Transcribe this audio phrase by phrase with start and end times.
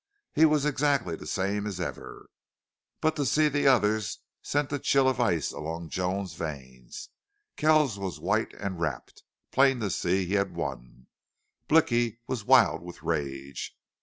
[0.33, 2.27] He was exactly the same as ever.
[3.01, 7.09] But to see the others sent a chill of ice along Joan's veins.
[7.55, 9.21] Kells was white and rapt.
[9.51, 11.05] Plain to see he had won!
[11.67, 13.77] Blicky was wild with rage.